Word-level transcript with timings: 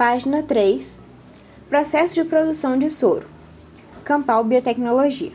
Página 0.00 0.42
3. 0.42 0.98
Processo 1.68 2.14
de 2.14 2.24
produção 2.24 2.78
de 2.78 2.88
soro. 2.88 3.26
Campal 4.02 4.42
Biotecnologia. 4.42 5.32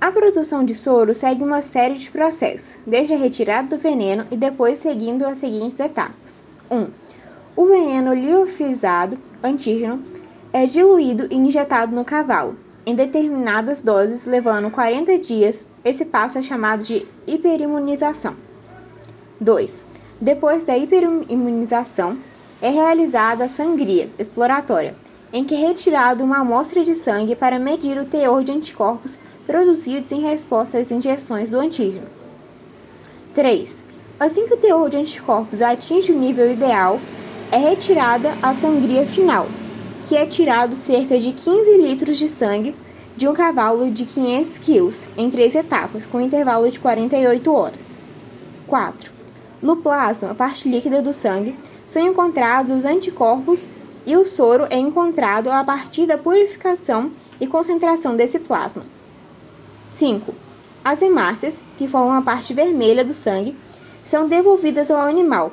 A 0.00 0.10
produção 0.10 0.64
de 0.64 0.74
soro 0.74 1.14
segue 1.14 1.44
uma 1.44 1.62
série 1.62 1.94
de 1.94 2.10
processos, 2.10 2.74
desde 2.84 3.14
a 3.14 3.16
retirada 3.16 3.68
do 3.68 3.80
veneno 3.80 4.26
e 4.32 4.36
depois 4.36 4.78
seguindo 4.78 5.24
as 5.24 5.38
seguintes 5.38 5.78
etapas. 5.78 6.42
1. 6.68 6.76
Um, 6.76 6.88
o 7.54 7.66
veneno 7.66 8.12
liofilizado, 8.12 9.16
antígeno, 9.44 10.02
é 10.52 10.66
diluído 10.66 11.28
e 11.30 11.36
injetado 11.36 11.94
no 11.94 12.04
cavalo, 12.04 12.56
em 12.84 12.96
determinadas 12.96 13.80
doses, 13.80 14.26
levando 14.26 14.72
40 14.72 15.16
dias. 15.18 15.64
Esse 15.84 16.04
passo 16.04 16.36
é 16.36 16.42
chamado 16.42 16.82
de 16.82 17.06
hiperimunização. 17.28 18.34
2. 19.40 19.84
Depois 20.20 20.64
da 20.64 20.76
hiperimunização, 20.76 22.18
é 22.62 22.70
realizada 22.70 23.44
a 23.44 23.48
sangria 23.48 24.08
exploratória, 24.16 24.94
em 25.32 25.44
que 25.44 25.54
é 25.54 25.58
retirada 25.58 26.22
uma 26.22 26.38
amostra 26.38 26.84
de 26.84 26.94
sangue 26.94 27.34
para 27.34 27.58
medir 27.58 27.98
o 27.98 28.04
teor 28.04 28.44
de 28.44 28.52
anticorpos 28.52 29.18
produzidos 29.44 30.12
em 30.12 30.20
resposta 30.20 30.78
às 30.78 30.92
injeções 30.92 31.50
do 31.50 31.58
antígeno. 31.58 32.06
3. 33.34 33.82
Assim 34.20 34.46
que 34.46 34.54
o 34.54 34.58
teor 34.58 34.88
de 34.88 34.96
anticorpos 34.96 35.60
atinge 35.60 36.12
o 36.12 36.18
nível 36.18 36.50
ideal, 36.52 37.00
é 37.50 37.56
retirada 37.56 38.32
a 38.40 38.54
sangria 38.54 39.06
final, 39.06 39.48
que 40.06 40.16
é 40.16 40.24
tirado 40.24 40.76
cerca 40.76 41.18
de 41.18 41.32
15 41.32 41.76
litros 41.78 42.16
de 42.16 42.28
sangue 42.28 42.76
de 43.16 43.26
um 43.26 43.34
cavalo 43.34 43.90
de 43.90 44.04
500 44.04 44.58
quilos, 44.58 45.06
em 45.18 45.28
três 45.28 45.54
etapas, 45.54 46.06
com 46.06 46.20
intervalo 46.20 46.70
de 46.70 46.78
48 46.78 47.52
horas. 47.52 47.96
4. 48.68 49.10
No 49.60 49.76
plasma, 49.76 50.30
a 50.30 50.34
parte 50.34 50.68
líquida 50.68 51.02
do 51.02 51.12
sangue, 51.12 51.54
são 51.86 52.06
encontrados 52.06 52.72
os 52.72 52.84
anticorpos 52.84 53.68
e 54.04 54.16
o 54.16 54.26
soro 54.26 54.66
é 54.70 54.76
encontrado 54.76 55.50
a 55.50 55.62
partir 55.62 56.06
da 56.06 56.18
purificação 56.18 57.10
e 57.40 57.46
concentração 57.46 58.16
desse 58.16 58.38
plasma. 58.38 58.84
5. 59.88 60.34
As 60.84 61.02
hemácias, 61.02 61.62
que 61.78 61.86
formam 61.86 62.16
a 62.16 62.22
parte 62.22 62.52
vermelha 62.52 63.04
do 63.04 63.14
sangue, 63.14 63.56
são 64.04 64.28
devolvidas 64.28 64.90
ao 64.90 65.06
animal 65.06 65.52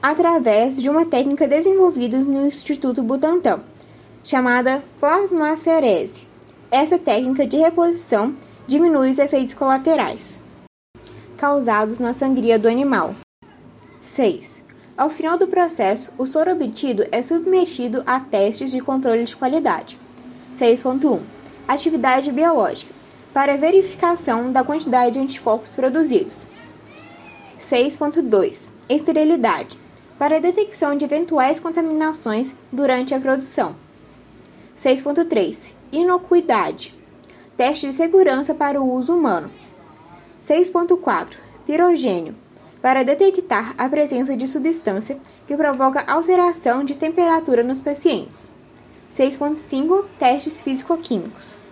através 0.00 0.80
de 0.80 0.88
uma 0.88 1.06
técnica 1.06 1.48
desenvolvida 1.48 2.18
no 2.18 2.46
Instituto 2.46 3.02
Butantan, 3.02 3.60
chamada 4.22 4.82
plasmaferese. 5.00 6.26
Essa 6.70 6.98
técnica 6.98 7.46
de 7.46 7.56
reposição 7.56 8.34
diminui 8.66 9.10
os 9.10 9.18
efeitos 9.18 9.54
colaterais 9.54 10.44
causados 11.44 11.98
na 11.98 12.14
sangria 12.14 12.58
do 12.58 12.66
animal. 12.66 13.14
6. 14.00 14.63
Ao 14.96 15.10
final 15.10 15.36
do 15.36 15.48
processo, 15.48 16.12
o 16.16 16.26
soro 16.26 16.52
obtido 16.52 17.04
é 17.10 17.20
submetido 17.20 18.02
a 18.06 18.20
testes 18.20 18.70
de 18.70 18.80
controle 18.80 19.24
de 19.24 19.34
qualidade. 19.34 19.98
6.1. 20.54 21.20
Atividade 21.66 22.30
biológica 22.30 22.94
para 23.32 23.56
verificação 23.56 24.52
da 24.52 24.62
quantidade 24.62 25.14
de 25.14 25.18
anticorpos 25.18 25.70
produzidos. 25.70 26.46
6.2. 27.60 28.68
Esterilidade 28.88 29.76
para 30.16 30.40
detecção 30.40 30.96
de 30.96 31.04
eventuais 31.04 31.58
contaminações 31.58 32.54
durante 32.70 33.14
a 33.14 33.18
produção. 33.18 33.74
6.3. 34.78 35.70
Inocuidade 35.90 36.94
teste 37.56 37.86
de 37.86 37.92
segurança 37.92 38.54
para 38.54 38.80
o 38.80 38.92
uso 38.92 39.12
humano. 39.12 39.50
6.4. 40.42 41.36
Pirogênio 41.66 42.34
para 42.84 43.02
detectar 43.02 43.74
a 43.78 43.88
presença 43.88 44.36
de 44.36 44.46
substância 44.46 45.16
que 45.46 45.56
provoca 45.56 46.04
alteração 46.06 46.84
de 46.84 46.94
temperatura 46.94 47.62
nos 47.62 47.80
pacientes. 47.80 48.46
6.5 49.10 50.04
Testes 50.18 50.60
físico-químicos. 50.60 51.63